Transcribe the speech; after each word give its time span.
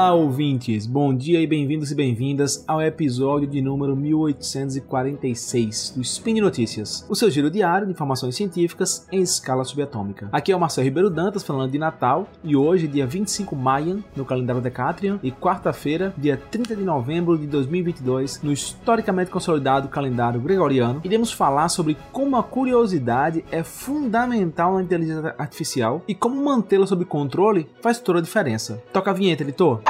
Olá, 0.00 0.14
ouvintes! 0.14 0.86
Bom 0.86 1.14
dia 1.14 1.42
e 1.42 1.46
bem-vindos 1.46 1.92
e 1.92 1.94
bem-vindas 1.94 2.64
ao 2.66 2.80
episódio 2.80 3.46
de 3.46 3.60
número 3.60 3.94
1846 3.94 5.92
do 5.94 6.00
Spin 6.00 6.40
Notícias, 6.40 7.04
o 7.06 7.14
seu 7.14 7.28
giro 7.28 7.50
diário 7.50 7.86
de 7.86 7.92
informações 7.92 8.34
científicas 8.34 9.06
em 9.12 9.20
escala 9.20 9.62
subatômica. 9.62 10.30
Aqui 10.32 10.52
é 10.52 10.56
o 10.56 10.58
Marcelo 10.58 10.86
Ribeiro 10.86 11.10
Dantas 11.10 11.42
falando 11.42 11.70
de 11.70 11.78
Natal 11.78 12.26
e 12.42 12.56
hoje, 12.56 12.88
dia 12.88 13.06
25 13.06 13.54
Maio, 13.54 14.02
no 14.16 14.24
calendário 14.24 14.62
Decatrian, 14.62 15.20
e 15.22 15.30
quarta-feira, 15.30 16.14
dia 16.16 16.38
30 16.50 16.76
de 16.76 16.82
novembro 16.82 17.36
de 17.36 17.46
2022, 17.46 18.40
no 18.42 18.52
historicamente 18.52 19.30
consolidado 19.30 19.86
calendário 19.88 20.40
gregoriano, 20.40 21.02
iremos 21.04 21.30
falar 21.30 21.68
sobre 21.68 21.94
como 22.10 22.38
a 22.38 22.42
curiosidade 22.42 23.44
é 23.50 23.62
fundamental 23.62 24.76
na 24.76 24.82
inteligência 24.82 25.34
artificial 25.36 26.02
e 26.08 26.14
como 26.14 26.42
mantê-la 26.42 26.86
sob 26.86 27.04
controle 27.04 27.68
faz 27.82 27.98
toda 27.98 28.20
a 28.20 28.22
diferença. 28.22 28.82
Toca 28.94 29.10
a 29.10 29.14
vinheta, 29.14 29.42
editor! 29.42 29.89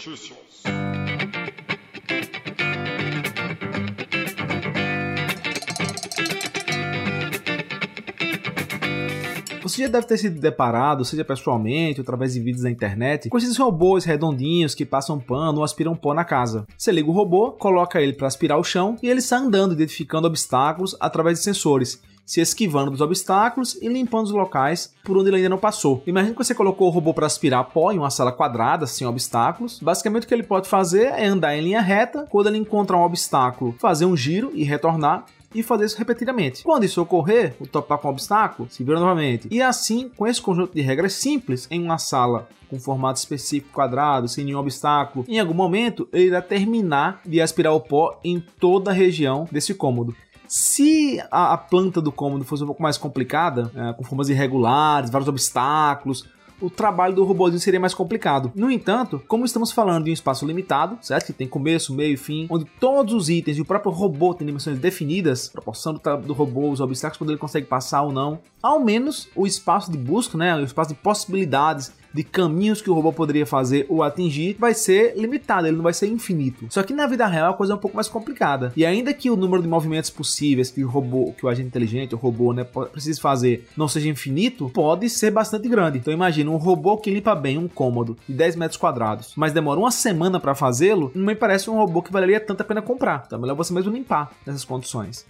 Notícias. 0.00 0.38
Você 9.62 9.82
já 9.82 9.88
deve 9.88 10.06
ter 10.06 10.16
se 10.16 10.30
deparado, 10.30 11.04
seja 11.04 11.22
pessoalmente 11.22 12.00
ou 12.00 12.02
através 12.02 12.32
de 12.32 12.40
vídeos 12.40 12.64
na 12.64 12.70
internet, 12.70 13.28
com 13.28 13.36
esses 13.36 13.58
robôs 13.58 14.06
redondinhos 14.06 14.74
que 14.74 14.86
passam 14.86 15.20
pano 15.20 15.58
ou 15.58 15.64
aspiram 15.64 15.94
pó 15.94 16.14
na 16.14 16.24
casa. 16.24 16.66
Você 16.78 16.90
liga 16.90 17.10
o 17.10 17.12
robô, 17.12 17.52
coloca 17.52 18.00
ele 18.00 18.14
para 18.14 18.26
aspirar 18.26 18.56
o 18.56 18.64
chão 18.64 18.96
e 19.02 19.08
ele 19.08 19.20
sai 19.20 19.40
andando, 19.40 19.74
identificando 19.74 20.26
obstáculos 20.26 20.96
através 20.98 21.36
de 21.36 21.44
sensores 21.44 22.00
se 22.24 22.40
esquivando 22.40 22.90
dos 22.90 23.00
obstáculos 23.00 23.76
e 23.80 23.88
limpando 23.88 24.26
os 24.26 24.32
locais 24.32 24.94
por 25.04 25.16
onde 25.16 25.28
ele 25.28 25.36
ainda 25.36 25.48
não 25.48 25.58
passou. 25.58 26.02
Imagina 26.06 26.32
que 26.32 26.44
você 26.44 26.54
colocou 26.54 26.88
o 26.88 26.90
robô 26.90 27.12
para 27.12 27.26
aspirar 27.26 27.64
pó 27.64 27.90
em 27.90 27.98
uma 27.98 28.10
sala 28.10 28.32
quadrada, 28.32 28.86
sem 28.86 29.06
obstáculos. 29.06 29.80
Basicamente 29.80 30.24
o 30.24 30.26
que 30.28 30.34
ele 30.34 30.42
pode 30.42 30.68
fazer 30.68 31.06
é 31.06 31.26
andar 31.26 31.56
em 31.56 31.62
linha 31.62 31.80
reta, 31.80 32.26
quando 32.30 32.48
ele 32.48 32.58
encontrar 32.58 32.98
um 32.98 33.04
obstáculo, 33.04 33.74
fazer 33.78 34.04
um 34.04 34.16
giro 34.16 34.50
e 34.54 34.62
retornar 34.62 35.24
e 35.54 35.62
fazer 35.62 35.86
isso 35.86 35.98
repetidamente. 35.98 36.62
Quando 36.62 36.84
isso 36.84 37.02
ocorrer, 37.02 37.54
o 37.58 37.66
topar 37.66 37.98
com 37.98 38.08
o 38.08 38.10
obstáculo, 38.12 38.68
se 38.70 38.84
vira 38.84 39.00
novamente. 39.00 39.48
E 39.50 39.60
assim, 39.60 40.08
com 40.08 40.26
esse 40.26 40.40
conjunto 40.40 40.74
de 40.74 40.80
regras 40.80 41.14
simples, 41.14 41.66
em 41.70 41.82
uma 41.82 41.98
sala 41.98 42.48
com 42.68 42.78
formato 42.78 43.18
específico 43.18 43.72
quadrado, 43.72 44.28
sem 44.28 44.44
nenhum 44.44 44.60
obstáculo, 44.60 45.24
em 45.26 45.40
algum 45.40 45.54
momento 45.54 46.08
ele 46.12 46.26
irá 46.26 46.40
terminar 46.40 47.20
de 47.26 47.40
aspirar 47.40 47.74
o 47.74 47.80
pó 47.80 48.20
em 48.22 48.38
toda 48.60 48.92
a 48.92 48.94
região 48.94 49.48
desse 49.50 49.74
cômodo. 49.74 50.14
Se 50.50 51.22
a, 51.30 51.52
a, 51.52 51.56
planta 51.56 52.00
do 52.00 52.10
cômodo 52.10 52.44
fosse 52.44 52.64
um 52.64 52.66
pouco 52.66 52.82
mais 52.82 52.98
complicada, 52.98 53.70
é, 53.72 53.92
com 53.92 54.02
formas 54.02 54.28
irregulares, 54.28 55.08
vários 55.08 55.28
obstáculos, 55.28 56.26
o 56.60 56.68
trabalho 56.68 57.14
do 57.14 57.22
robôzinho 57.22 57.60
seria 57.60 57.78
mais 57.78 57.94
complicado. 57.94 58.50
No 58.56 58.68
entanto, 58.68 59.22
como 59.28 59.44
estamos 59.44 59.70
falando 59.70 60.06
de 60.06 60.10
um 60.10 60.12
espaço 60.12 60.44
limitado, 60.44 60.98
certo? 61.02 61.26
Que 61.26 61.32
tem 61.32 61.46
começo, 61.46 61.94
meio 61.94 62.14
e 62.14 62.16
fim, 62.16 62.48
onde 62.50 62.64
todos 62.80 63.14
os 63.14 63.28
itens 63.28 63.58
e 63.58 63.60
o 63.60 63.64
próprio 63.64 63.92
robô 63.92 64.34
têm 64.34 64.44
dimensões 64.44 64.76
definidas, 64.80 65.48
proporção 65.48 65.94
do, 65.94 66.16
do 66.16 66.32
robô, 66.32 66.68
os 66.68 66.80
obstáculos, 66.80 67.18
quando 67.18 67.30
ele 67.30 67.38
consegue 67.38 67.68
passar 67.68 68.02
ou 68.02 68.10
não, 68.10 68.40
ao 68.60 68.80
menos 68.80 69.28
o 69.36 69.46
espaço 69.46 69.88
de 69.88 69.96
busca, 69.96 70.36
né? 70.36 70.56
O 70.56 70.64
espaço 70.64 70.90
de 70.90 70.96
possibilidades 70.96 71.92
de 72.12 72.24
caminhos 72.24 72.82
que 72.82 72.90
o 72.90 72.94
robô 72.94 73.12
poderia 73.12 73.46
fazer 73.46 73.86
ou 73.88 74.02
atingir 74.02 74.56
vai 74.58 74.74
ser 74.74 75.14
limitado, 75.16 75.66
ele 75.66 75.76
não 75.76 75.82
vai 75.82 75.92
ser 75.92 76.06
infinito. 76.08 76.66
Só 76.70 76.82
que 76.82 76.92
na 76.92 77.06
vida 77.06 77.26
real 77.26 77.52
a 77.52 77.56
coisa 77.56 77.72
é 77.72 77.76
um 77.76 77.78
pouco 77.78 77.96
mais 77.96 78.08
complicada. 78.08 78.72
E 78.76 78.84
ainda 78.84 79.12
que 79.14 79.30
o 79.30 79.36
número 79.36 79.62
de 79.62 79.68
movimentos 79.68 80.10
possíveis 80.10 80.70
que 80.70 80.84
o 80.84 80.88
robô, 80.88 81.32
que 81.36 81.44
o 81.44 81.48
agente 81.48 81.68
inteligente, 81.68 82.14
o 82.14 82.18
robô, 82.18 82.52
né, 82.52 82.64
precise 82.64 83.20
fazer 83.20 83.68
não 83.76 83.88
seja 83.88 84.08
infinito, 84.08 84.70
pode 84.70 85.08
ser 85.08 85.30
bastante 85.30 85.68
grande. 85.68 85.98
Então 85.98 86.12
imagina 86.12 86.50
um 86.50 86.56
robô 86.56 86.96
que 86.96 87.10
limpa 87.10 87.34
bem 87.34 87.58
um 87.58 87.68
cômodo 87.68 88.16
de 88.28 88.34
10 88.34 88.56
metros 88.56 88.76
quadrados, 88.76 89.32
mas 89.36 89.52
demora 89.52 89.80
uma 89.80 89.90
semana 89.90 90.40
para 90.40 90.54
fazê-lo, 90.54 91.10
não 91.14 91.26
me 91.26 91.34
parece 91.34 91.70
um 91.70 91.76
robô 91.76 92.02
que 92.02 92.12
valeria 92.12 92.40
tanto 92.40 92.60
a 92.62 92.64
pena 92.64 92.82
comprar. 92.82 93.24
Então 93.26 93.38
é 93.38 93.42
melhor 93.42 93.54
você 93.54 93.72
mesmo 93.72 93.92
limpar 93.92 94.30
nessas 94.46 94.64
condições. 94.64 95.26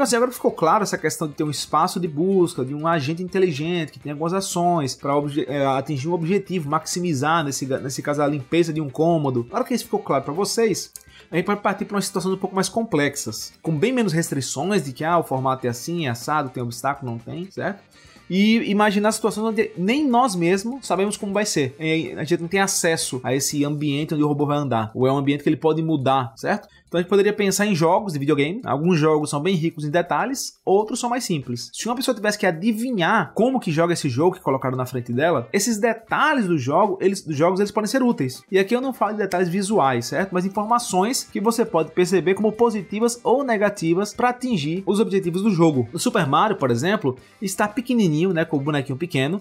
Então, 0.00 0.06
assim, 0.06 0.16
agora 0.16 0.32
ficou 0.32 0.50
claro 0.50 0.82
essa 0.82 0.96
questão 0.96 1.28
de 1.28 1.34
ter 1.34 1.44
um 1.44 1.50
espaço 1.50 2.00
de 2.00 2.08
busca, 2.08 2.64
de 2.64 2.74
um 2.74 2.86
agente 2.86 3.22
inteligente 3.22 3.92
que 3.92 3.98
tem 3.98 4.12
algumas 4.12 4.32
ações 4.32 4.94
para 4.94 5.12
é, 5.46 5.66
atingir 5.66 6.08
um 6.08 6.14
objetivo, 6.14 6.70
maximizar, 6.70 7.44
nesse, 7.44 7.66
nesse 7.66 8.00
caso, 8.00 8.22
a 8.22 8.26
limpeza 8.26 8.72
de 8.72 8.80
um 8.80 8.88
cômodo. 8.88 9.46
Agora 9.50 9.62
que 9.62 9.74
isso 9.74 9.84
ficou 9.84 10.00
claro 10.00 10.24
para 10.24 10.32
vocês, 10.32 10.90
a 11.30 11.36
gente 11.36 11.44
pode 11.44 11.60
partir 11.60 11.84
para 11.84 11.96
uma 11.96 12.00
situação 12.00 12.32
um 12.32 12.38
pouco 12.38 12.56
mais 12.56 12.70
complexas, 12.70 13.52
com 13.60 13.76
bem 13.76 13.92
menos 13.92 14.14
restrições 14.14 14.86
de 14.86 14.94
que 14.94 15.04
ah, 15.04 15.18
o 15.18 15.22
formato 15.22 15.66
é 15.66 15.68
assim, 15.68 16.06
é 16.06 16.08
assado, 16.08 16.48
tem 16.48 16.62
obstáculo, 16.62 17.12
não 17.12 17.18
tem, 17.18 17.50
certo? 17.50 17.82
E 18.30 18.70
imaginar 18.70 19.12
situações 19.12 19.44
onde 19.44 19.72
nem 19.76 20.06
nós 20.06 20.36
mesmos 20.36 20.86
sabemos 20.86 21.16
como 21.16 21.32
vai 21.32 21.44
ser. 21.44 21.74
A 22.16 22.24
gente 22.24 22.40
não 22.40 22.48
tem 22.48 22.60
acesso 22.60 23.20
a 23.24 23.34
esse 23.34 23.64
ambiente 23.64 24.14
onde 24.14 24.22
o 24.22 24.28
robô 24.28 24.46
vai 24.46 24.56
andar, 24.56 24.92
ou 24.94 25.06
é 25.06 25.12
um 25.12 25.18
ambiente 25.18 25.42
que 25.42 25.48
ele 25.48 25.56
pode 25.56 25.82
mudar, 25.82 26.32
certo? 26.36 26.68
Então 26.86 26.98
a 26.98 27.02
gente 27.02 27.10
poderia 27.10 27.32
pensar 27.32 27.66
em 27.66 27.74
jogos 27.74 28.14
de 28.14 28.18
videogame. 28.18 28.60
Alguns 28.64 28.98
jogos 28.98 29.30
são 29.30 29.40
bem 29.40 29.54
ricos 29.54 29.84
em 29.84 29.90
detalhes, 29.90 30.58
outros 30.64 30.98
são 30.98 31.08
mais 31.08 31.22
simples. 31.22 31.70
Se 31.72 31.86
uma 31.86 31.94
pessoa 31.94 32.16
tivesse 32.16 32.36
que 32.36 32.44
adivinhar 32.44 33.32
como 33.32 33.60
que 33.60 33.70
joga 33.70 33.92
esse 33.92 34.08
jogo 34.08 34.34
que 34.34 34.42
colocaram 34.42 34.76
na 34.76 34.84
frente 34.84 35.12
dela, 35.12 35.48
esses 35.52 35.78
detalhes 35.78 36.48
do 36.48 36.58
jogo, 36.58 36.98
eles, 37.00 37.22
dos 37.22 37.36
jogos, 37.36 37.60
eles 37.60 37.70
podem 37.70 37.88
ser 37.88 38.02
úteis. 38.02 38.42
E 38.50 38.58
aqui 38.58 38.74
eu 38.74 38.80
não 38.80 38.92
falo 38.92 39.12
de 39.12 39.18
detalhes 39.18 39.48
visuais, 39.48 40.06
certo? 40.06 40.32
Mas 40.32 40.44
informações 40.44 41.28
que 41.32 41.40
você 41.40 41.64
pode 41.64 41.92
perceber 41.92 42.34
como 42.34 42.50
positivas 42.50 43.20
ou 43.22 43.44
negativas 43.44 44.12
para 44.12 44.30
atingir 44.30 44.82
os 44.84 44.98
objetivos 44.98 45.42
do 45.42 45.50
jogo. 45.52 45.88
O 45.92 45.98
Super 45.98 46.26
Mario, 46.26 46.56
por 46.56 46.72
exemplo, 46.72 47.16
está 47.40 47.68
pequenininho, 47.68 48.19
né, 48.28 48.44
com 48.44 48.58
o 48.58 48.60
bonequinho 48.60 48.98
pequeno, 48.98 49.40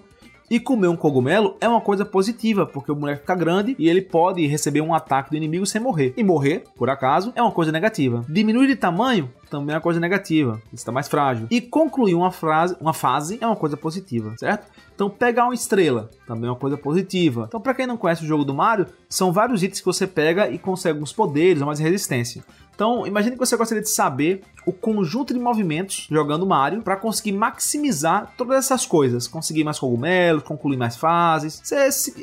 e 0.49 0.59
comer 0.59 0.87
um 0.87 0.95
cogumelo 0.95 1.55
é 1.61 1.67
uma 1.67 1.79
coisa 1.79 2.03
positiva, 2.03 2.65
porque 2.65 2.91
o 2.91 2.95
boneco 2.95 3.21
fica 3.21 3.35
grande 3.35 3.75
e 3.77 3.87
ele 3.87 4.01
pode 4.01 4.45
receber 4.47 4.81
um 4.81 4.95
ataque 4.95 5.29
do 5.29 5.37
inimigo 5.37 5.65
sem 5.65 5.79
morrer. 5.79 6.13
E 6.17 6.23
morrer, 6.23 6.63
por 6.75 6.89
acaso, 6.89 7.31
é 7.35 7.41
uma 7.41 7.51
coisa 7.51 7.71
negativa. 7.71 8.25
Diminuir 8.27 8.67
de 8.67 8.75
tamanho 8.75 9.29
também 9.49 9.73
é 9.73 9.77
uma 9.77 9.81
coisa 9.81 9.99
negativa, 9.99 10.61
está 10.73 10.91
mais 10.91 11.07
frágil. 11.07 11.47
E 11.49 11.59
concluir 11.59 12.15
uma, 12.15 12.31
frase, 12.31 12.75
uma 12.79 12.93
fase 12.93 13.37
é 13.41 13.45
uma 13.45 13.55
coisa 13.55 13.75
positiva, 13.75 14.33
certo? 14.37 14.67
Então, 14.93 15.09
pegar 15.09 15.45
uma 15.45 15.53
estrela 15.53 16.09
também 16.27 16.47
é 16.47 16.51
uma 16.51 16.59
coisa 16.59 16.77
positiva. 16.77 17.45
Então, 17.47 17.61
para 17.61 17.73
quem 17.73 17.87
não 17.87 17.97
conhece 17.97 18.23
o 18.23 18.27
jogo 18.27 18.43
do 18.43 18.53
Mario, 18.53 18.85
são 19.07 19.31
vários 19.31 19.63
itens 19.63 19.79
que 19.79 19.85
você 19.85 20.05
pega 20.05 20.49
e 20.49 20.57
consegue 20.57 20.93
alguns 20.93 21.13
poderes 21.13 21.61
mais 21.61 21.79
resistência. 21.79 22.43
Então, 22.79 23.05
imagine 23.05 23.35
que 23.35 23.45
você 23.45 23.57
gostaria 23.57 23.81
de 23.81 23.89
saber 23.89 24.41
o 24.65 24.71
conjunto 24.71 25.33
de 25.33 25.39
movimentos 25.39 26.07
jogando 26.09 26.45
Mario 26.45 26.81
para 26.81 26.95
conseguir 26.95 27.33
maximizar 27.33 28.33
todas 28.37 28.57
essas 28.57 28.85
coisas, 28.85 29.27
conseguir 29.27 29.65
mais 29.65 29.77
cogumelos, 29.77 30.43
concluir 30.43 30.77
mais 30.77 30.95
fases. 30.95 31.61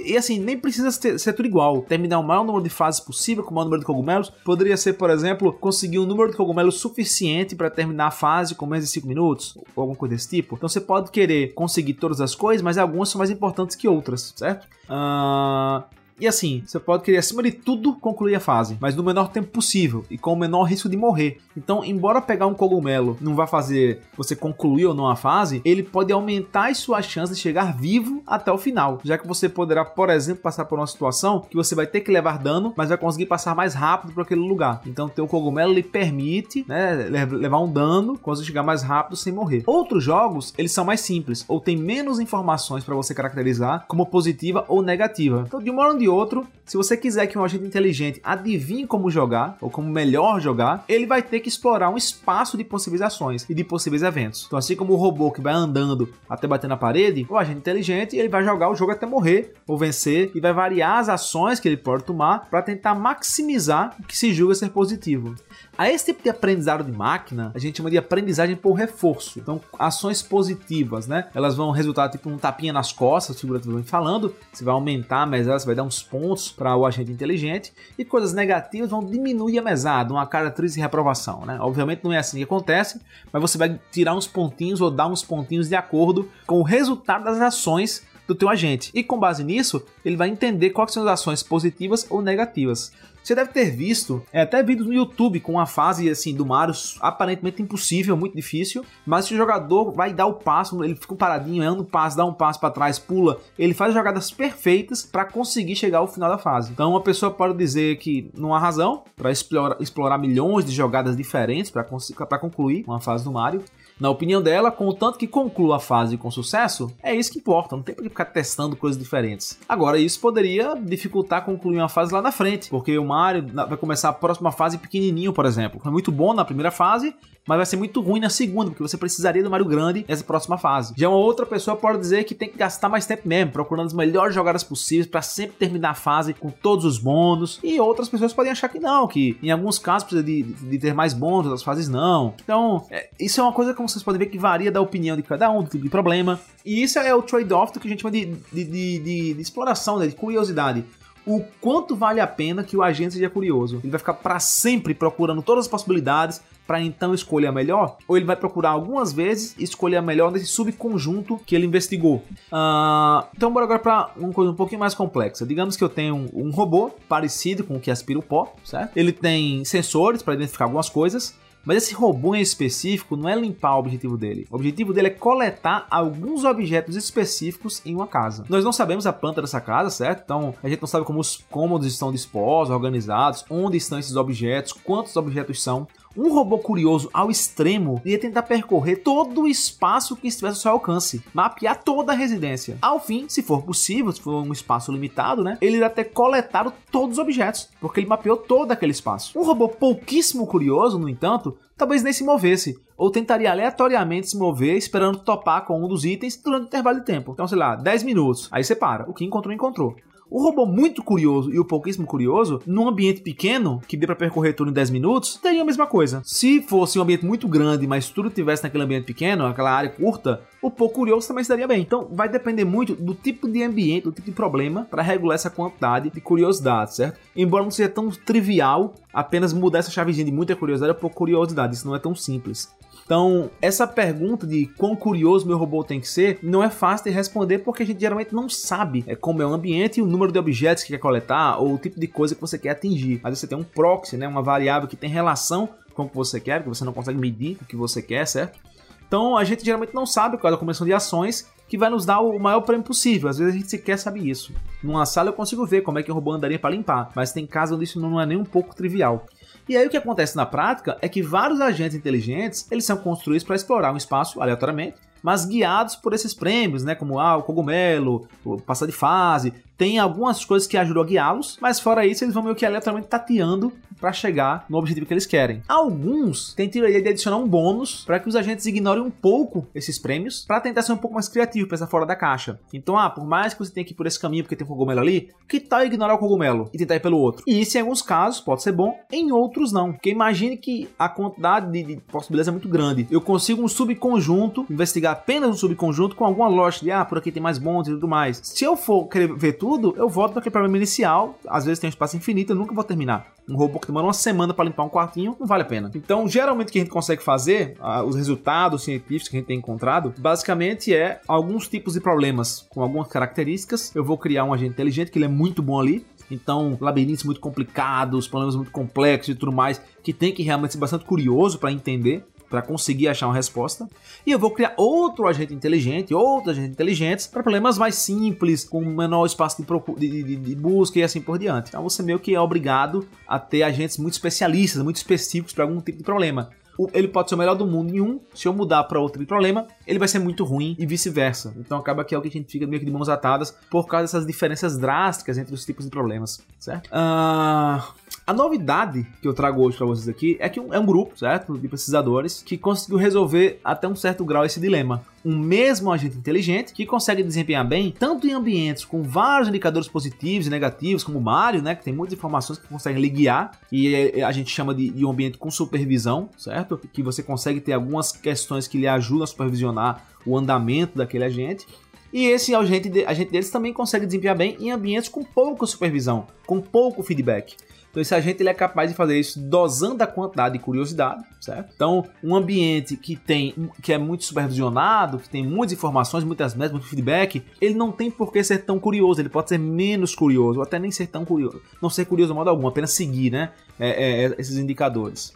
e 0.03 0.17
assim, 0.17 0.39
nem 0.39 0.59
precisa 0.59 0.91
ser, 0.91 1.33
tudo 1.35 1.47
igual. 1.47 1.83
Terminar 1.83 2.21
o 2.21 2.23
maior 2.23 2.43
número 2.43 2.65
de 2.65 2.71
fases 2.71 3.01
possível 3.01 3.45
com 3.45 3.51
o 3.51 3.55
maior 3.55 3.65
número 3.67 3.81
de 3.81 3.87
cogumelos. 3.87 4.31
Poderia 4.45 4.79
ser, 4.79 4.95
por 4.95 5.11
exemplo, 5.11 5.53
conseguir 5.53 5.99
um 5.99 6.07
número 6.07 6.31
de 6.31 6.37
cogumelos 6.39 6.77
suficiente 6.77 7.16
para 7.57 7.71
terminar 7.71 8.07
a 8.07 8.11
fase 8.11 8.55
com 8.55 8.67
menos 8.67 8.85
de 8.85 8.91
5 8.91 9.07
minutos, 9.07 9.57
ou 9.75 9.83
alguma 9.83 9.97
coisa 9.97 10.15
desse 10.15 10.29
tipo. 10.29 10.57
Então 10.57 10.69
você 10.69 10.81
pode 10.81 11.11
querer 11.11 11.55
conseguir 11.55 11.95
todas 11.95 12.21
as 12.21 12.35
coisas, 12.35 12.63
mas 12.63 12.79
algumas 12.79 13.09
são 13.09 13.19
mais 13.19 13.31
importantes 13.31 13.77
que 13.77 13.89
outras, 13.89 14.35
certo? 14.37 14.67
Uh, 14.89 15.83
e 16.19 16.27
assim, 16.27 16.63
você 16.67 16.81
pode 16.81 17.03
querer, 17.03 17.19
acima 17.19 17.43
de 17.43 17.53
tudo, 17.53 17.95
concluir 17.95 18.35
a 18.35 18.41
fase, 18.41 18.77
mas 18.81 18.95
no 18.95 19.03
menor 19.03 19.29
tempo 19.29 19.49
possível 19.49 20.05
e 20.11 20.17
com 20.17 20.33
o 20.33 20.37
menor 20.37 20.65
risco 20.65 20.89
de 20.89 20.97
morrer. 20.97 21.39
Então, 21.57 21.85
embora 21.85 22.21
pegar 22.21 22.47
um 22.47 22.55
cogumelo 22.55 23.17
não 23.21 23.35
vá 23.35 23.47
fazer 23.47 24.01
você 24.17 24.35
concluir 24.35 24.87
ou 24.87 24.95
não 24.95 25.09
a 25.09 25.17
fase, 25.17 25.61
ele 25.65 25.83
pode 25.83 26.13
aumentar 26.13 26.71
as 26.71 26.79
suas 26.79 27.05
chances 27.05 27.37
de 27.37 27.43
chegar 27.43 27.77
vivo 27.77 28.23
até 28.27 28.51
o 28.51 28.59
final, 28.59 28.99
já 29.05 29.19
que 29.19 29.27
você 29.27 29.49
poderá, 29.49 29.85
por 29.85 30.09
exemplo, 30.11 30.43
passar 30.43 30.65
por 30.65 30.79
uma 30.79 30.87
situação 30.87 31.41
que 31.41 31.57
você 31.57 31.75
vai 31.75 31.87
ter 31.87 32.01
que 32.01 32.11
levar 32.11 32.39
dano, 32.39 32.73
mas 32.77 32.89
vai 32.89 32.99
conseguir 32.99 33.27
passar 33.27 33.55
mais 33.55 33.75
rápido 33.75 34.13
para 34.13 34.23
aquele 34.23 34.41
lugar. 34.41 34.81
Então, 34.87 35.09
ter 35.09 35.23
o 35.23 35.27
cogumelo 35.27 35.73
lhe 35.73 35.83
permite 35.83 36.65
né, 36.67 36.95
levar 37.31 37.61
um 37.61 37.71
dano, 37.71 38.19
conseguir 38.19 38.49
chegar 38.49 38.63
mais 38.63 38.83
rápido 38.83 39.17
sem 39.17 39.33
morrer. 39.33 39.63
Outros 39.67 40.03
jogos, 40.03 40.55
eles 40.57 40.73
são 40.73 40.85
mais 40.85 41.01
simples 41.01 41.45
ou 41.49 41.61
tem 41.61 41.77
menos 41.77 42.19
informações 42.21 42.85
para 42.85 42.95
você 42.95 43.15
caracterizar 43.15 43.85
como 43.87 44.07
positiva 44.07 44.65
ou 44.69 44.83
negativa. 44.83 45.45
Então, 45.47 45.61
de 45.61 45.71
uma 45.71 45.83
hora 45.83 46.06
de 46.07 46.09
outro, 46.09 46.47
se 46.65 46.77
você 46.77 46.97
quiser 46.97 47.27
que 47.27 47.37
um 47.37 47.45
agente 47.45 47.65
inteligente 47.65 48.21
adivinhe 48.23 48.87
como 48.87 49.11
jogar 49.11 49.57
ou 49.61 49.69
como 49.69 49.89
melhor 49.89 50.41
jogar, 50.41 50.85
ele 50.89 51.05
vai 51.05 51.21
ter 51.21 51.41
que 51.41 51.49
explorar 51.49 51.91
um 51.91 51.97
espaço 51.97 52.57
de 52.57 52.63
possíveis 52.63 53.03
ações 53.03 53.45
e 53.51 53.55
de 53.55 53.65
possíveis 53.65 54.03
eventos. 54.03 54.45
Então, 54.47 54.59
assim 54.59 54.77
como 54.77 54.93
o 54.93 54.97
robô 54.97 55.33
que 55.33 55.41
vai 55.41 55.53
andando 55.53 56.13
até 56.29 56.47
bater 56.47 56.69
na 56.69 56.77
parede, 56.77 57.27
o 57.29 57.37
agente 57.37 57.59
inteligente 57.59 58.17
ele 58.17 58.29
vai 58.29 58.45
jogar 58.45 58.71
o 58.71 58.75
jogo 58.77 58.93
até 58.93 59.05
morrer 59.05 59.55
ou 59.67 59.77
vencer 59.77 60.31
e 60.35 60.41
vai 60.41 60.53
variar 60.53 60.99
as 60.99 61.09
ações 61.09 61.59
que 61.59 61.69
ele 61.69 61.77
pode 61.77 62.05
tomar 62.05 62.49
para 62.49 62.63
tentar 62.63 62.95
maximizar 62.95 63.97
o 63.99 64.05
que 64.05 64.17
se 64.17 64.33
julga 64.33 64.55
ser 64.55 64.71
positivo. 64.71 65.35
A 65.79 65.91
esse 65.91 66.07
tipo 66.07 66.23
de 66.23 66.31
aprendizado 66.31 66.83
de 66.83 66.91
máquina, 66.91 67.53
a 67.55 67.59
gente 67.59 67.77
chama 67.77 67.91
de 67.91 67.99
aprendizagem 67.99 68.57
por 68.57 68.73
reforço. 68.73 69.39
Então, 69.39 69.61
ações 69.79 70.23
positivas, 70.23 71.07
né? 71.07 71.29
Elas 71.35 71.55
vão 71.55 71.71
resultar 71.71 72.09
tipo 72.09 72.31
um 72.31 72.39
tapinha 72.39 72.73
nas 72.73 72.93
costas, 72.93 73.39
figurativamente 73.39 73.89
falando. 73.89 74.35
Você 74.51 74.65
vai 74.65 74.73
aumentar 74.73 75.23
a 75.23 75.27
mesada, 75.27 75.59
você 75.59 75.67
vai 75.67 75.75
dar 75.75 75.83
uns 75.83 76.03
pontos 76.03 76.51
para 76.51 76.75
o 76.75 76.87
agente 76.87 77.13
inteligente. 77.13 77.75
E 77.99 78.07
coisas 78.07 78.33
negativas 78.33 78.89
vão 78.89 79.05
diminuir 79.05 79.59
a 79.59 79.63
mesada, 79.63 80.15
uma 80.15 80.27
caratriz 80.27 80.73
de 80.73 80.81
reprovação, 80.81 81.45
né? 81.45 81.59
Obviamente 81.61 82.03
não 82.03 82.13
é 82.13 82.19
assim 82.19 82.39
que 82.39 82.45
acontece, 82.45 82.99
mas 83.31 83.43
você 83.43 83.59
vai 83.59 83.79
tirar 83.93 84.15
uns 84.15 84.27
pontinhos 84.27 84.81
ou 84.81 84.91
dar 84.91 85.09
uns 85.09 85.23
pontinhos 85.23 85.69
de 85.69 85.75
acordo 85.75 86.31
com 86.47 86.59
o 86.59 86.63
resultado 86.63 87.25
das 87.25 87.41
ações 87.41 88.03
do 88.27 88.35
teu 88.35 88.49
agente. 88.49 88.91
E 88.95 89.03
com 89.03 89.19
base 89.19 89.45
nisso, 89.45 89.85
ele 90.05 90.17
vai 90.17 90.29
entender 90.29 90.71
quais 90.71 90.93
são 90.93 91.03
as 91.05 91.21
ações 91.21 91.43
positivas 91.43 92.07
ou 92.11 92.23
negativas. 92.23 92.93
Você 93.27 93.35
deve 93.35 93.51
ter 93.51 93.73
visto 93.73 94.23
é, 94.33 94.43
até 94.43 94.63
vídeos 94.63 94.87
no 94.87 94.95
YouTube 94.95 95.41
com 95.41 95.55
uma 95.55 95.67
fase 95.67 96.09
assim 96.09 96.33
do 96.33 96.47
Mario 96.47 96.73
aparentemente 97.01 97.61
impossível, 97.61 98.17
muito 98.17 98.37
difícil, 98.37 98.85
mas 99.05 99.25
se 99.25 99.35
o 99.35 99.37
jogador 99.37 99.91
vai 99.91 100.15
dar 100.15 100.27
o 100.27 100.35
passo, 100.35 100.85
ele 100.85 100.95
fica 100.95 101.13
paradinho, 101.17 101.69
anda 101.69 101.83
um 101.83 101.85
passo, 101.85 102.17
dá 102.17 102.25
um 102.25 102.33
passo 102.33 102.61
para 102.61 102.71
trás, 102.71 103.01
pula, 103.01 103.41
ele 103.59 103.75
faz 103.75 103.93
jogadas 103.93 104.31
perfeitas 104.31 105.05
para 105.05 105.25
conseguir 105.25 105.75
chegar 105.75 105.99
ao 105.99 106.07
final 106.07 106.31
da 106.31 106.39
fase. 106.39 106.71
Então 106.71 106.91
uma 106.91 107.01
pessoa 107.01 107.33
pode 107.33 107.59
dizer 107.59 107.97
que 107.97 108.31
não 108.33 108.55
há 108.55 108.61
razão 108.61 109.03
para 109.17 109.33
explorar, 109.33 109.77
explorar 109.81 110.19
milhões 110.19 110.65
de 110.65 110.71
jogadas 110.71 111.17
diferentes 111.17 111.69
para 111.69 112.39
concluir 112.39 112.85
uma 112.87 113.01
fase 113.01 113.25
do 113.25 113.33
Mario. 113.33 113.65
Na 113.99 114.11
opinião 114.11 114.43
dela, 114.43 114.71
contanto 114.71 115.19
que 115.19 115.27
conclua 115.27 115.77
a 115.77 115.81
fase 115.81 116.19
com 116.19 116.31
sucesso, 116.31 116.93
é 117.03 117.15
isso 117.15 117.33
que 117.33 117.39
importa, 117.39 117.75
não 117.75 117.83
tem 117.83 117.95
que 117.95 118.03
ficar 118.03 118.27
testando 118.27 118.77
coisas 118.77 119.01
diferentes. 119.01 119.59
Agora, 119.67 119.99
isso 119.99 120.21
poderia 120.21 120.75
dificultar 120.75 121.45
concluir 121.45 121.79
uma 121.79 121.89
fase 121.89 122.13
lá 122.13 122.21
na 122.21 122.31
frente, 122.31 122.69
porque 122.69 122.99
o 122.99 123.05
Mario 123.05 123.47
vai 123.55 123.77
começar 123.77 124.11
a 124.11 124.13
próxima 124.13 124.53
fase 124.53 124.77
pequenininho, 124.77 125.33
por 125.33 125.47
exemplo. 125.47 125.81
Foi 125.81 125.91
muito 125.91 126.13
bom 126.13 126.35
na 126.35 126.45
primeira 126.45 126.71
fase, 126.71 127.15
mas 127.47 127.57
vai 127.57 127.67
ser 127.67 127.77
muito 127.77 128.01
ruim 128.01 128.21
na 128.21 128.29
segunda, 128.29 128.71
porque 128.71 128.83
você 128.83 128.99
precisaria 128.99 129.43
do 129.43 129.49
Mario 129.49 129.67
grande 129.67 130.05
nessa 130.09 130.25
próxima 130.25 130.59
fase. 130.59 130.93
Já 130.97 131.09
uma 131.09 131.17
outra 131.17 131.47
pessoa 131.47 131.77
pode 131.77 131.99
dizer 131.99 132.25
que 132.25 132.35
tem 132.35 132.49
que 132.49 132.59
gastar 132.59 132.89
mais 132.89 133.07
tempo 133.07 133.27
mesmo, 133.27 133.53
procurando 133.53 133.87
as 133.87 133.93
melhores 133.93 134.35
jogadas 134.35 134.65
possíveis 134.65 135.07
para 135.07 135.23
sempre 135.23 135.57
terminar 135.57 135.91
a 135.91 135.95
fase 135.95 136.35
com 136.35 136.51
todos 136.51 136.85
os 136.85 136.99
bônus. 136.99 137.61
E 137.63 137.81
outras 137.81 138.09
pessoas 138.09 138.33
podem 138.33 138.51
achar 138.51 138.69
que 138.69 138.81
não, 138.81 139.07
que 139.07 139.39
em 139.43 139.51
alguns 139.51 139.79
casos 139.79 140.05
precisa 140.05 140.25
de, 140.25 140.43
de 140.43 140.79
ter 140.79 140.93
mais 140.93 141.15
bônus, 141.15 141.47
outras 141.47 141.63
fases 141.63 141.89
não. 141.89 142.35
Então, 142.43 142.85
é, 142.91 143.09
isso 143.21 143.41
é 143.41 143.43
uma 143.45 143.53
coisa, 143.53 143.73
como 143.87 143.89
vocês 143.89 144.03
podem 144.03 144.19
ver, 144.19 144.27
que 144.27 144.39
varia 144.39 144.71
da 144.71 144.81
opinião 144.81 145.17
de 145.17 145.23
cada 145.23 145.51
um, 145.51 145.63
do 145.63 145.71
tipo 145.71 145.85
de 145.85 145.91
problema. 145.91 146.41
E 146.65 146.83
isso 146.83 146.99
é 146.99 147.15
o 147.15 147.23
trade-off 147.23 147.79
que 147.79 147.87
a 147.87 147.91
gente 147.91 148.03
chama 148.03 148.13
de, 148.13 148.27
de, 148.53 148.65
de, 148.65 149.35
de 149.35 149.41
exploração, 149.41 149.99
né, 149.99 150.07
de 150.07 150.15
curiosidade 150.15 150.85
o 151.27 151.45
quanto 151.61 151.97
vale 151.97 152.21
a 152.21 152.27
pena 152.27 152.63
que 152.63 152.77
o 152.77 152.83
agente 152.85 153.15
seja 153.15 153.29
curioso. 153.29 153.81
Ele 153.83 153.91
vai 153.91 153.99
ficar 153.99 154.15
para 154.15 154.39
sempre 154.39 154.95
procurando 154.95 155.43
todas 155.43 155.65
as 155.65 155.69
possibilidades, 155.69 156.41
para 156.65 156.81
então 156.81 157.13
escolher 157.13 157.49
a 157.49 157.53
melhor? 157.53 157.97
Ou 158.07 158.17
ele 158.17 158.25
vai 158.25 158.37
procurar 158.37 158.71
algumas 158.71 159.13
vezes 159.13 159.57
e 159.59 159.65
escolher 159.65 159.97
a 159.97 160.03
melhor 160.03 160.31
nesse 160.31 160.47
subconjunto 160.47 161.41
que 161.45 161.57
ele 161.57 161.67
investigou? 161.67 162.23
Uh, 162.53 163.27
então, 163.37 163.53
bora 163.53 163.65
agora 163.65 163.81
para 163.81 164.11
uma 164.17 164.33
coisa 164.33 164.53
um 164.53 164.55
pouquinho 164.55 164.79
mais 164.79 164.95
complexa. 164.95 165.45
Digamos 165.45 165.77
que 165.77 165.83
eu 165.83 165.89
tenho 165.89 166.29
um 166.33 166.51
robô 166.51 166.93
parecido 167.09 167.65
com 167.65 167.75
o 167.75 167.81
que 167.81 167.91
aspira 167.91 168.21
o 168.21 168.23
pó, 168.23 168.55
certo? 168.65 168.97
Ele 168.97 169.11
tem 169.11 169.65
sensores 169.65 170.23
para 170.23 170.35
identificar 170.35 170.67
algumas 170.67 170.89
coisas. 170.89 171.35
Mas 171.67 171.79
esse 171.79 171.95
robô 171.95 172.37
em 172.37 172.41
específico 172.41 173.17
não 173.17 173.29
é 173.29 173.35
limpar 173.35 173.75
o 173.75 173.81
objetivo 173.81 174.17
dele. 174.17 174.47
O 174.49 174.55
objetivo 174.55 174.93
dele 174.93 175.09
é 175.09 175.11
coletar 175.11 175.85
alguns 175.91 176.45
objetos 176.45 176.95
específicos 176.95 177.83
em 177.85 177.93
uma 177.93 178.07
casa. 178.07 178.45
Nós 178.49 178.63
não 178.63 178.73
sabemos 178.73 179.05
a 179.05 179.13
planta 179.13 179.43
dessa 179.43 179.61
casa, 179.61 179.91
certo? 179.91 180.23
Então 180.25 180.55
a 180.63 180.69
gente 180.69 180.81
não 180.81 180.87
sabe 180.87 181.05
como 181.05 181.19
os 181.19 181.45
cômodos 181.51 181.89
estão 181.89 182.13
dispostos, 182.13 182.73
organizados, 182.73 183.45
onde 183.51 183.77
estão 183.77 183.99
esses 183.99 184.15
objetos, 184.15 184.73
quantos 184.73 185.17
objetos 185.17 185.61
são. 185.61 185.89
Um 186.17 186.33
robô 186.33 186.59
curioso 186.59 187.11
ao 187.13 187.31
extremo 187.31 188.01
ia 188.05 188.19
tentar 188.19 188.43
percorrer 188.43 189.03
todo 189.03 189.43
o 189.43 189.49
espaço 189.49 190.17
que 190.17 190.29
estivesse 190.29 190.57
ao 190.57 190.63
seu 190.63 190.71
alcance, 190.73 191.23
mapear 191.35 191.83
toda 191.83 192.13
a 192.13 192.15
residência. 192.15 192.79
Ao 192.81 192.99
fim, 192.99 193.27
se 193.29 193.43
for 193.43 193.63
possível, 193.63 194.11
se 194.11 194.21
for 194.21 194.43
um 194.43 194.53
espaço 194.53 194.91
limitado, 194.91 195.45
né, 195.45 195.59
ele 195.61 195.77
irá 195.77 195.91
ter 195.91 196.05
coletado 196.05 196.73
todos 196.91 197.19
os 197.19 197.23
objetos, 197.23 197.69
porque 197.81 198.01
ele 198.01 198.09
mapeou 198.09 198.37
todo 198.37 198.73
aquele 198.73 198.93
espaço. 198.93 199.39
Um 199.39 199.45
robô 199.45 199.69
pouquíssimo 199.69 200.47
curioso, 200.47 200.99
no 200.99 201.09
entanto, 201.09 201.57
talvez 201.77 202.03
nem 202.03 202.13
se 202.13 202.25
movesse, 202.25 202.79
ou 202.97 203.11
tentaria 203.11 203.51
aleatoriamente 203.51 204.31
se 204.31 204.39
mover 204.39 204.77
esperando 204.77 205.19
topar 205.19 205.67
com 205.67 205.85
um 205.85 205.89
dos 205.89 206.05
itens 206.05 206.37
durante 206.37 206.63
um 206.63 206.67
intervalo 206.67 206.99
de 206.99 207.05
tempo. 207.05 207.33
Então, 207.33 207.47
sei 207.47 207.59
lá, 207.59 207.77
10 207.77 208.03
minutos. 208.05 208.49
Aí 208.51 208.65
você 208.65 208.75
para. 208.75 209.09
O 209.09 209.13
que 209.13 209.25
encontrou, 209.25 209.53
encontrou. 209.55 209.95
O 210.29 210.43
robô 210.43 210.67
muito 210.67 211.05
curioso 211.05 211.53
e 211.53 211.59
o 211.59 211.65
pouquíssimo 211.65 212.05
curioso, 212.05 212.61
num 212.67 212.89
ambiente 212.89 213.21
pequeno, 213.21 213.81
que 213.87 213.97
dê 213.97 214.07
para 214.07 214.17
percorrer 214.17 214.55
tudo 214.55 214.71
em 214.71 214.75
10 214.75 214.91
minutos, 214.91 215.37
teria 215.37 215.63
a 215.63 215.65
mesma 215.65 215.87
coisa. 215.87 216.21
Se 216.25 216.61
fosse 216.63 216.99
um 216.99 217.03
ambiente 217.03 217.25
muito 217.25 217.47
grande, 217.47 217.87
mas 217.87 218.11
tudo 218.11 218.29
tivesse 218.29 218.65
naquele 218.65 218.83
ambiente 218.83 219.05
pequeno, 219.05 219.47
aquela 219.47 219.71
área 219.71 219.89
curta, 219.89 220.41
o 220.61 220.69
pouco 220.69 220.97
curioso 220.97 221.29
também 221.29 221.45
se 221.45 221.51
daria 221.51 221.69
bem. 221.69 221.81
Então, 221.81 222.09
vai 222.11 222.29
depender 222.29 222.65
muito 222.65 222.97
do 222.97 223.15
tipo 223.15 223.49
de 223.49 223.63
ambiente, 223.63 224.05
do 224.05 224.13
tipo 224.13 224.27
de 224.27 224.33
problema, 224.33 224.85
para 224.91 225.01
regular 225.01 225.37
essa 225.37 225.49
quantidade 225.49 226.11
de 226.11 226.21
curiosidade, 226.21 226.97
certo? 226.97 227.21
Embora 227.37 227.63
não 227.63 227.71
seja 227.71 227.89
tão 227.89 228.11
trivial 228.11 228.95
apenas 229.15 229.53
mudar 229.53 229.79
essa 229.79 229.93
chavezinha 229.93 230.25
de 230.25 230.33
muita 230.33 230.57
curiosidade 230.57 230.99
para 230.99 231.09
curiosidade, 231.09 231.77
isso 231.77 231.87
não 231.87 231.95
é 231.95 232.01
tão 232.01 232.17
simples. 232.17 232.75
Então, 233.07 233.53
essa 233.63 233.87
pergunta 233.87 234.45
de 234.45 234.67
quão 234.77 234.97
curioso 234.97 235.47
meu 235.47 235.57
robô 235.57 235.85
tem 235.85 236.01
que 236.01 236.09
ser, 236.09 236.41
não 236.43 236.61
é 236.61 236.69
fácil 236.69 237.05
de 237.05 237.11
responder 237.13 237.61
porque 237.61 237.85
a 237.85 237.87
gente 237.87 238.01
geralmente 238.01 238.35
não 238.35 238.49
sabe 238.49 239.05
é, 239.07 239.15
como 239.15 239.41
é 239.41 239.47
o 239.47 239.55
ambiente 239.55 240.01
e 240.01 240.03
o 240.03 240.07
número 240.07 240.33
de 240.33 240.39
objetos 240.41 240.83
que 240.83 240.93
quer 240.93 240.99
coletar 240.99 241.57
ou 241.59 241.75
o 241.75 241.79
tipo 241.79 242.01
de 242.01 242.09
coisa 242.09 242.35
que 242.35 242.41
você 242.41 242.59
quer 242.59 242.71
atingir. 242.71 243.21
Mas 243.23 243.39
você 243.39 243.47
tem 243.47 243.57
um 243.57 243.63
proxy, 243.63 244.17
né, 244.17 244.27
uma 244.27 244.43
variável 244.43 244.89
que 244.89 244.97
tem 244.97 245.09
relação 245.09 245.69
com 245.95 246.03
o 246.03 246.09
que 246.09 246.17
você 246.17 246.41
quer, 246.41 246.65
que 246.65 246.69
você 246.69 246.85
não 246.85 246.93
consegue 246.93 247.17
medir 247.17 247.57
o 247.63 247.65
que 247.65 247.77
você 247.77 248.03
quer, 248.03 248.27
certo? 248.27 248.59
Então 249.07 249.37
a 249.37 249.45
gente 249.45 249.65
geralmente 249.65 249.95
não 249.95 250.05
sabe 250.05 250.37
qual 250.37 250.53
é 250.53 250.57
a 250.57 250.59
combinação 250.59 250.85
de 250.85 250.93
ações 250.93 251.49
que 251.69 251.79
vai 251.79 251.89
nos 251.89 252.05
dar 252.05 252.19
o 252.19 252.37
maior 252.41 252.63
prêmio 252.63 252.85
possível. 252.85 253.29
Às 253.29 253.39
vezes 253.39 253.55
a 253.55 253.57
gente 253.57 253.71
sequer 253.71 253.99
sabe 253.99 254.29
isso. 254.29 254.53
Numa 254.83 255.07
sala 255.07 255.29
eu 255.29 255.33
consigo 255.33 255.65
ver 255.65 255.83
como 255.83 256.01
é 256.01 256.03
que 256.03 256.11
o 256.11 256.15
robô 256.15 256.33
andaria 256.33 256.59
para 256.59 256.75
limpar, 256.75 257.13
mas 257.15 257.33
tem 257.33 257.47
casos 257.47 257.77
onde 257.77 257.85
isso 257.85 258.01
não 258.01 258.21
é 258.21 258.27
nem 258.27 258.37
um 258.37 258.45
pouco 258.45 258.75
trivial. 258.75 259.27
E 259.69 259.77
aí 259.77 259.87
o 259.87 259.91
que 259.91 259.97
acontece 259.97 260.37
na 260.37 260.47
prática 260.47 260.97
é 261.01 261.09
que 261.09 261.23
vários 261.23 261.61
agentes 261.61 261.97
inteligentes, 261.97 262.67
eles 262.71 262.85
são 262.85 262.97
construídos 262.97 263.45
para 263.45 263.57
explorar 263.57 263.93
um 263.93 263.97
espaço 263.97 264.41
aleatoriamente, 264.41 264.97
mas 265.23 265.45
guiados 265.45 265.97
por 265.97 266.13
esses 266.13 266.33
prêmios, 266.33 266.85
né, 266.85 266.95
como 266.95 267.19
ah, 267.19 267.37
o 267.37 267.43
cogumelo, 267.43 268.29
passar 268.65 268.87
de 268.87 268.93
fase, 268.93 269.53
tem 269.77 269.99
algumas 269.99 270.45
coisas 270.45 270.67
que 270.67 270.77
ajudam 270.77 271.03
a 271.03 271.07
guiá-los, 271.07 271.59
mas 271.61 271.79
fora 271.81 272.07
isso, 272.07 272.25
eles 272.25 272.35
vão 272.35 272.43
meio 272.43 272.57
que 272.57 272.65
aleatoriamente 272.65 273.09
tateando 273.09 273.73
para 274.01 274.13
chegar 274.13 274.65
no 274.69 274.79
objetivo 274.79 275.07
que 275.07 275.15
eles 275.15 275.27
querem. 275.27 275.63
Alguns 275.67 276.55
têm 276.55 276.69
teoria 276.69 277.01
de 277.01 277.09
adicionar 277.09 277.39
um 277.39 277.49
bônus 277.49 278.05
para 278.05 278.21
que 278.21 278.29
os 278.29 278.37
agentes 278.37 278.67
ignorem 278.67 279.03
um 279.03 279.11
pouco 279.11 279.67
esses 279.75 279.99
prêmios, 279.99 280.45
para 280.45 280.61
tentar 280.61 280.83
ser 280.83 280.93
um 280.93 280.97
pouco 280.97 281.15
mais 281.15 281.29
criativo, 281.29 281.69
pensar 281.69 281.87
fora 281.87 282.07
da 282.07 282.15
caixa. 282.15 282.59
Então, 282.73 282.99
ah, 282.99 283.11
por 283.11 283.27
mais 283.27 283.55
que 283.55 283.61
você 283.61 283.73
tenha 283.73 283.85
que 283.85 283.93
ir 283.93 283.97
por 283.97 284.07
esse 284.07 284.21
caminho 284.21 284.45
porque 284.45 284.57
tem 284.57 284.67
um 284.67 284.69
cogumelo 284.69 285.01
ali, 285.01 285.31
que 285.49 285.61
tal 285.61 285.85
ignorar 285.85 286.15
o 286.15 286.19
cogumelo 286.19 286.69
e 286.73 286.79
tentar 286.79 286.97
ir 286.97 287.01
pelo 287.01 287.19
outro? 287.19 287.43
E 287.47 287.61
isso 287.61 287.77
em 287.77 287.81
alguns 287.81 288.03
casos 288.03 288.41
pode 288.41 288.63
ser 288.63 288.73
bom, 288.73 288.99
em 289.11 289.33
outros 289.33 289.73
não. 289.73 289.93
Porque 289.93 290.11
imagine 290.11 290.57
que 290.57 290.89
a 290.99 291.09
quantidade 291.09 291.71
de, 291.71 291.83
de 291.83 291.97
possibilidades 292.03 292.49
é 292.49 292.53
muito 292.53 292.69
grande. 292.69 293.07
Eu 293.11 293.21
consigo 293.21 293.63
um 293.63 293.69
subconjunto, 293.69 294.67
investigar 294.71 295.13
apenas 295.13 295.51
um 295.51 295.55
subconjunto 295.55 296.15
com 296.15 296.25
alguma 296.25 296.49
lógica 296.49 296.85
de, 296.85 296.91
ah, 296.91 297.05
por 297.05 297.19
aqui 297.19 297.33
tem 297.33 297.43
mais 297.43 297.59
bônus 297.59 297.89
e 297.89 297.93
tudo 297.93 298.09
mais. 298.09 298.41
Se 298.43 298.65
eu 298.65 298.77
for 298.77 299.07
querer 299.09 299.35
ver 299.35 299.55
tudo, 299.55 299.66
tudo, 299.67 299.97
eu 299.99 300.09
volto 300.09 300.37
naquele 300.37 300.53
problema 300.53 300.77
inicial. 300.77 301.37
Às 301.49 301.65
vezes 301.65 301.81
tem 301.81 301.89
um 301.89 301.91
espaço 301.91 302.17
infinito, 302.17 302.53
eu 302.53 302.57
nunca 302.57 302.73
vou 302.73 302.85
terminar. 302.85 303.33
Um 303.51 303.57
robô 303.57 303.81
que 303.81 303.89
demora 303.89 304.07
uma 304.07 304.13
semana 304.13 304.55
para 304.55 304.65
limpar 304.65 304.85
um 304.85 304.89
quartinho, 304.89 305.37
não 305.41 305.47
vale 305.47 305.63
a 305.63 305.67
pena. 305.67 305.91
Então, 305.93 306.29
geralmente 306.29 306.69
o 306.69 306.73
que 306.73 306.79
a 306.79 306.83
gente 306.83 306.93
consegue 306.93 307.21
fazer, 307.21 307.77
os 308.07 308.15
resultados 308.15 308.85
científicos 308.85 309.29
que 309.29 309.37
a 309.37 309.41
gente 309.41 309.49
tem 309.49 309.59
encontrado, 309.59 310.15
basicamente 310.19 310.95
é 310.95 311.21
alguns 311.27 311.67
tipos 311.67 311.95
de 311.95 312.01
problemas 312.01 312.65
com 312.71 312.81
algumas 312.81 313.09
características. 313.09 313.93
Eu 313.93 314.05
vou 314.05 314.17
criar 314.17 314.45
um 314.45 314.55
agente 314.55 314.71
inteligente 314.71 315.11
que 315.11 315.19
ele 315.19 315.25
é 315.25 315.29
muito 315.29 315.61
bom 315.61 315.81
ali, 315.81 316.07
então, 316.31 316.79
labirintos 316.81 317.25
muito 317.25 317.41
complicados, 317.41 318.29
problemas 318.29 318.55
muito 318.55 318.71
complexos 318.71 319.35
e 319.35 319.35
tudo 319.35 319.51
mais, 319.51 319.83
que 320.01 320.13
tem 320.13 320.33
que 320.33 320.45
realmente 320.45 320.75
ser 320.75 320.79
bastante 320.79 321.05
curioso 321.05 321.59
para 321.59 321.73
entender 321.73 322.25
para 322.49 322.63
conseguir 322.63 323.09
achar 323.09 323.27
uma 323.27 323.35
resposta. 323.35 323.89
E 324.27 324.33
eu 324.33 324.39
vou 324.39 324.51
criar 324.51 324.75
outro 324.77 325.27
agente 325.27 325.55
inteligente, 325.55 326.15
outros 326.15 326.57
agentes 326.57 326.73
inteligentes 326.73 327.27
para 327.27 327.43
problemas 327.43 327.79
mais 327.79 327.97
simples, 327.97 328.65
com 328.65 328.85
menor 328.85 329.27
espaço 329.27 329.63
de, 329.63 330.09
de, 330.09 330.23
de, 330.23 330.37
de, 330.37 330.55
busca 330.55 330.99
e 330.99 331.03
assim 331.03 331.21
por 331.21 331.39
diante. 331.39 331.69
Então 331.69 331.83
você 331.83 332.03
meio 332.03 332.19
que 332.19 332.35
é 332.35 332.41
obrigado 332.41 333.07
a 333.27 333.39
ter 333.39 333.63
agentes 333.63 333.99
muito 333.99 334.15
especialistas, 334.15 334.83
muito 334.83 334.97
específicos 334.97 335.53
para 335.53 335.65
algum 335.65 335.81
tipo 335.81 335.99
de 335.99 336.05
problema 336.05 336.51
ele 336.93 337.09
pode 337.09 337.29
ser 337.29 337.35
o 337.35 337.39
melhor 337.39 337.55
do 337.55 337.67
mundo 337.67 337.95
em 337.95 338.01
um, 338.01 338.21
se 338.35 338.47
eu 338.47 338.53
mudar 338.53 338.85
para 338.85 339.01
outro 339.01 339.25
problema, 339.27 339.67
ele 339.87 339.99
vai 339.99 340.09
ser 340.09 340.19
muito 340.19 340.45
ruim 340.45 340.77
e 340.79 340.87
vice-versa. 340.87 341.55
Então 341.57 341.79
acaba 341.79 342.05
que 342.05 342.15
é 342.15 342.19
o 342.19 342.23
que 342.23 342.29
a 342.29 342.31
gente 342.31 342.51
fica 342.51 342.67
meio 342.67 342.81
que 342.81 342.87
de 342.87 342.93
mãos 342.93 343.09
atadas 343.09 343.57
por 343.71 343.87
causa 343.87 344.05
dessas 344.05 344.27
diferenças 344.27 344.77
drásticas 344.77 345.39
entre 345.39 345.55
os 345.55 345.65
tipos 345.65 345.85
de 345.85 345.91
problemas, 345.91 346.45
certo? 346.59 346.89
Uh, 346.89 347.83
a 348.27 348.33
novidade 348.33 349.07
que 349.23 349.29
eu 349.29 349.33
trago 349.33 349.63
hoje 349.63 349.77
para 349.77 349.87
vocês 349.87 350.09
aqui 350.09 350.37
é 350.41 350.49
que 350.49 350.59
é 350.59 350.79
um 350.81 350.85
grupo, 350.85 351.17
certo, 351.17 351.57
de 351.57 351.69
pesquisadores 351.69 352.43
que 352.45 352.59
conseguiu 352.59 352.99
resolver 352.99 353.61
até 353.63 353.87
um 353.87 353.95
certo 353.95 354.25
grau 354.25 354.45
esse 354.45 354.59
dilema. 354.59 355.05
Um 355.25 355.39
mesmo 355.39 355.93
agente 355.93 356.17
inteligente 356.17 356.73
que 356.73 356.85
consegue 356.85 357.23
desempenhar 357.23 357.65
bem 357.65 357.95
tanto 357.97 358.27
em 358.27 358.33
ambientes 358.33 358.85
com 358.85 359.01
vários 359.01 359.49
indicadores 359.49 359.87
positivos 359.87 360.49
e 360.49 360.51
negativos, 360.51 361.05
como 361.05 361.19
o 361.19 361.23
Mario, 361.23 361.63
né, 361.63 361.77
que 361.77 361.85
tem 361.85 361.95
muitas 361.95 362.19
informações 362.19 362.59
que 362.59 362.67
conseguem 362.67 363.01
lhe 363.01 363.09
guiar, 363.09 363.61
e 363.71 363.95
é, 363.95 364.19
é, 364.19 364.23
a 364.25 364.33
gente 364.33 364.51
chama 364.51 364.75
de, 364.75 364.91
de 364.91 365.05
um 365.05 365.11
ambiente 365.11 365.39
com 365.39 365.49
supervisão, 365.49 366.29
certo? 366.37 366.81
Que 366.93 367.05
você 367.05 367.23
consegue 367.23 367.61
ter 367.61 367.75
algumas 367.75 368.11
questões 368.11 368.67
que 368.67 368.77
lhe 368.77 368.89
ajudam 368.89 369.23
a 369.23 369.27
supervisionar 369.29 370.05
o 370.27 370.37
andamento 370.37 370.99
daquele 370.99 371.23
agente. 371.23 371.65
E 372.13 372.25
esse 372.25 372.55
agente, 372.55 373.05
agente 373.05 373.31
deles 373.31 373.51
também 373.51 373.73
consegue 373.73 374.07
desempenhar 374.07 374.37
bem 374.37 374.57
em 374.59 374.73
ambientes 374.73 375.09
com 375.09 375.23
pouca 375.23 375.65
supervisão, 375.67 376.27
com 376.45 376.61
pouco 376.61 377.03
feedback. 377.03 377.57
Então 377.97 378.03
esse 378.03 378.15
agente 378.15 378.43
ele 378.43 378.51
é 378.51 378.55
capaz 378.55 378.91
de 378.91 378.95
fazer 378.95 379.19
isso 379.19 379.41
dosando 379.41 380.03
a 380.03 380.07
quantidade 380.07 380.59
de 380.59 380.63
curiosidade, 380.63 381.25
certo? 381.41 381.73
Então 381.75 382.05
um 382.23 382.37
ambiente 382.37 382.95
que 382.95 383.17
tem 383.17 383.71
que 383.81 383.91
é 383.91 383.97
muito 383.97 384.23
supervisionado, 384.23 385.19
que 385.19 385.31
tem 385.31 385.43
muitas 385.43 385.73
informações, 385.73 386.23
muitas 386.23 386.55
metas, 386.55 386.73
muito 386.73 386.87
feedback, 386.87 387.43
ele 387.59 387.75
não 387.75 387.91
tem 387.91 388.11
por 388.11 388.31
que 388.31 388.45
ser 388.45 388.59
tão 388.59 388.79
curioso, 388.79 389.23
ele 389.23 389.31
pode 389.31 389.49
ser 389.49 389.57
menos 389.57 390.15
curioso, 390.15 390.59
ou 390.59 390.63
até 390.63 390.79
nem 390.79 390.91
ser 390.91 391.07
tão 391.07 391.25
curioso, 391.25 391.63
não 391.81 391.89
ser 391.89 392.05
curioso 392.05 392.35
de 392.35 392.37
modo 392.37 392.51
algum, 392.51 392.67
apenas 392.67 392.91
seguir, 392.91 393.31
né, 393.31 393.53
é, 393.81 394.25
é, 394.25 394.35
esses 394.37 394.59
indicadores. 394.59 395.33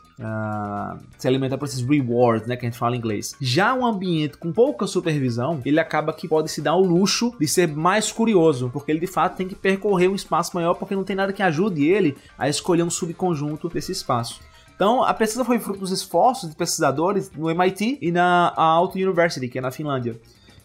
Se 1.18 1.26
alimenta 1.26 1.56
por 1.56 1.66
esses 1.66 1.80
rewards, 1.80 2.46
né, 2.46 2.56
que 2.56 2.66
a 2.66 2.68
gente 2.68 2.78
fala 2.78 2.94
em 2.94 2.98
inglês. 2.98 3.34
Já 3.40 3.74
um 3.74 3.86
ambiente 3.86 4.36
com 4.36 4.52
pouca 4.52 4.86
supervisão, 4.86 5.60
ele 5.64 5.80
acaba 5.80 6.12
que 6.12 6.28
pode 6.28 6.50
se 6.50 6.60
dar 6.60 6.74
o 6.74 6.80
luxo 6.80 7.34
de 7.40 7.48
ser 7.48 7.68
mais 7.68 8.12
curioso, 8.12 8.70
porque 8.72 8.92
ele 8.92 9.00
de 9.00 9.06
fato 9.06 9.36
tem 9.36 9.48
que 9.48 9.54
percorrer 9.54 10.08
um 10.08 10.14
espaço 10.14 10.54
maior, 10.54 10.74
porque 10.74 10.94
não 10.94 11.04
tem 11.04 11.16
nada 11.16 11.32
que 11.32 11.42
ajude 11.42 11.88
ele 11.88 12.16
a 12.38 12.48
escolher 12.48 12.82
um 12.82 12.90
subconjunto 12.90 13.68
desse 13.68 13.92
espaço. 13.92 14.40
Então, 14.74 15.02
a 15.02 15.12
pesquisa 15.12 15.44
foi 15.44 15.58
fruto 15.58 15.80
dos 15.80 15.90
esforços 15.90 16.48
de 16.48 16.56
pesquisadores 16.56 17.30
no 17.36 17.50
MIT 17.50 17.98
e 18.00 18.10
na 18.10 18.54
Aalto 18.56 18.96
University, 18.96 19.46
que 19.46 19.58
é 19.58 19.60
na 19.60 19.70
Finlândia. 19.70 20.18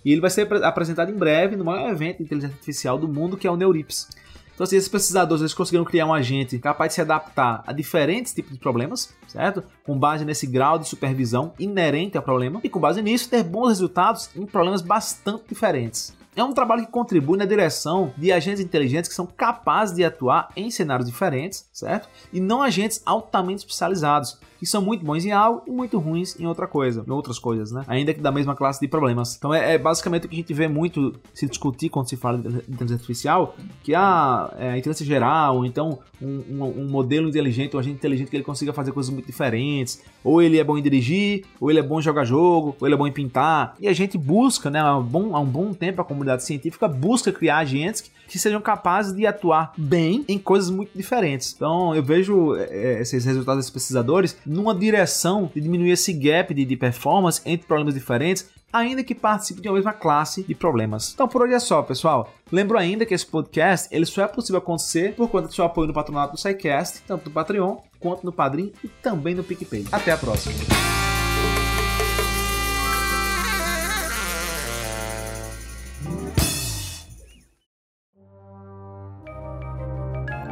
E 0.05 0.12
ele 0.12 0.21
vai 0.21 0.29
ser 0.29 0.47
apresentado 0.63 1.12
em 1.12 1.15
breve 1.15 1.55
no 1.55 1.65
maior 1.65 1.89
evento 1.89 2.17
de 2.17 2.24
inteligência 2.24 2.53
artificial 2.53 2.97
do 2.97 3.07
mundo, 3.07 3.35
que 3.35 3.45
é 3.45 3.51
o 3.51 3.57
Neurips. 3.57 4.07
Então, 4.55 4.63
assim, 4.63 4.77
esses 4.77 4.89
pesquisadores 4.89 5.41
eles 5.41 5.53
conseguiram 5.53 5.83
criar 5.83 6.05
um 6.05 6.13
agente 6.13 6.57
capaz 6.57 6.89
de 6.89 6.95
se 6.95 7.01
adaptar 7.01 7.62
a 7.67 7.74
diferentes 7.74 8.33
tipos 8.33 8.53
de 8.53 8.57
problemas, 8.57 9.13
certo? 9.27 9.62
Com 9.83 10.00
base 10.00 10.24
nesse 10.24 10.47
grau 10.47 10.79
de 10.79 10.88
supervisão 10.88 11.53
inerente 11.59 12.17
ao 12.17 12.24
problema, 12.24 12.62
e 12.63 12.69
com 12.69 12.79
base 12.79 13.01
nisso 13.01 13.29
ter 13.29 13.43
bons 13.43 13.67
resultados 13.67 14.29
em 14.33 14.45
problemas 14.45 14.81
bastante 14.81 15.43
diferentes. 15.50 16.15
É 16.38 16.43
um 16.43 16.53
trabalho 16.53 16.85
que 16.85 16.91
contribui 16.91 17.38
na 17.38 17.45
direção 17.45 18.13
de 18.17 18.31
agentes 18.31 18.62
inteligentes 18.62 19.07
que 19.07 19.15
são 19.15 19.25
capazes 19.25 19.95
de 19.95 20.03
atuar 20.03 20.50
em 20.55 20.69
cenários 20.69 21.07
diferentes, 21.07 21.65
certo? 21.71 22.09
E 22.31 22.41
não 22.41 22.62
agentes 22.62 23.01
altamente 23.05 23.59
especializados, 23.59 24.38
que 24.65 24.72
são 24.72 24.81
muito 24.81 25.05
bons 25.05 25.24
em 25.24 25.31
algo 25.31 25.62
e 25.67 25.72
muito 25.72 26.00
ruins 26.00 26.36
em 26.39 26.48
outra 26.48 26.65
coisa, 26.65 27.05
em 27.07 27.12
outras 27.12 27.38
coisas, 27.38 27.72
né? 27.72 27.84
Ainda 27.88 28.15
que 28.15 28.19
da 28.19 28.31
mesma 28.31 28.55
classe 28.55 28.81
de 28.81 28.88
problemas. 28.88 29.36
Então 29.38 29.53
é, 29.53 29.75
é 29.75 29.77
basicamente 29.77 30.25
o 30.25 30.29
que 30.29 30.36
a 30.36 30.39
gente 30.39 30.53
vê 30.55 30.67
muito 30.67 31.13
se 31.36 31.48
discutir 31.48 31.89
quando 31.89 32.10
se 32.10 32.17
fala 32.17 32.39
de 32.39 32.48
inteligência 32.48 32.95
artificial, 32.95 33.55
que 33.84 33.93
a, 33.93 34.51
é, 34.57 34.72
a 34.72 34.77
inteligência 34.77 35.05
geral, 35.05 35.63
então 35.65 36.00
um, 36.19 36.43
um, 36.50 36.63
um, 36.81 36.89
modelo 36.89 37.29
inteligente, 37.29 37.75
um 37.75 37.79
agente 37.79 37.98
inteligente 37.98 38.29
que 38.29 38.36
ele 38.36 38.43
consiga 38.43 38.74
fazer 38.74 38.91
coisas 38.91 39.13
muito 39.13 39.27
diferentes, 39.27 40.01
ou 40.24 40.41
ele 40.41 40.57
é 40.57 40.63
bom 40.63 40.77
em 40.77 40.81
dirigir, 40.81 41.45
ou 41.60 41.69
ele 41.69 41.79
é 41.79 41.84
bom 41.84 42.00
em 42.00 42.03
jogar 42.03 42.25
jogo, 42.25 42.75
ou 42.79 42.88
ele 42.88 42.95
é 42.95 42.98
bom 42.98 43.05
em 43.05 43.12
pintar. 43.12 43.75
E 43.79 43.88
a 43.88 43.93
gente 43.93 44.17
busca, 44.17 44.72
né, 44.72 44.79
há 44.79 44.98
um 44.98 45.03
bom, 45.03 45.36
há 45.36 45.39
um 45.39 45.45
bom 45.45 45.74
tempo 45.74 46.01
a 46.01 46.05
comunidade 46.05 46.43
científica 46.43 46.88
busca 46.88 47.31
criar 47.31 47.57
agentes 47.57 48.01
que, 48.01 48.10
que 48.27 48.39
sejam 48.39 48.62
capazes 48.62 49.13
de 49.13 49.27
atuar 49.27 49.74
bem 49.77 50.25
em 50.27 50.39
coisas 50.39 50.72
muito 50.72 50.91
diferentes. 50.95 51.53
Então 51.55 51.93
eu 51.93 52.01
vejo 52.01 52.55
é, 52.55 53.01
esses 53.01 53.25
resultados 53.25 53.60
desses 53.60 53.72
pesquisadores 53.72 54.38
numa 54.55 54.74
direção 54.74 55.51
de 55.53 55.59
diminuir 55.59 55.91
esse 55.91 56.13
gap 56.13 56.53
de, 56.53 56.65
de 56.65 56.77
performance 56.77 57.41
entre 57.45 57.67
problemas 57.67 57.93
diferentes, 57.93 58.50
ainda 58.71 59.03
que 59.03 59.13
participem 59.13 59.62
de 59.62 59.69
uma 59.69 59.75
mesma 59.75 59.93
classe 59.93 60.43
de 60.43 60.55
problemas. 60.55 61.12
Então 61.13 61.27
por 61.27 61.41
hoje 61.41 61.53
é 61.53 61.59
só, 61.59 61.81
pessoal. 61.83 62.33
Lembro 62.51 62.77
ainda 62.77 63.05
que 63.05 63.13
esse 63.13 63.25
podcast 63.25 63.88
ele 63.91 64.05
só 64.05 64.24
é 64.24 64.27
possível 64.27 64.59
acontecer 64.59 65.13
por 65.13 65.29
conta 65.29 65.47
do 65.47 65.53
seu 65.53 65.65
apoio 65.65 65.88
no 65.88 65.93
patronato 65.93 66.33
do 66.33 66.39
SciCast, 66.39 67.03
tanto 67.05 67.25
no 67.25 67.31
Patreon 67.31 67.77
quanto 68.00 68.25
no 68.25 68.31
Padrim 68.31 68.71
e 68.83 68.88
também 68.88 69.35
no 69.35 69.43
PicPay. 69.43 69.85
Até 69.91 70.12
a 70.12 70.17
próxima! 70.17 70.55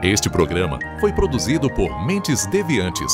Este 0.02 0.30
programa 0.30 0.80
foi 1.00 1.14
produzido 1.14 1.74
por 1.74 2.06
Mentes 2.06 2.46
Deviantes 2.48 3.14